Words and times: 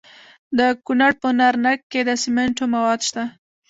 د 0.57 0.59
کونړ 0.85 1.11
په 1.21 1.29
نرنګ 1.39 1.81
کې 1.91 2.01
د 2.07 2.09
سمنټو 2.23 2.65
مواد 2.73 2.99
شته. 3.07 3.23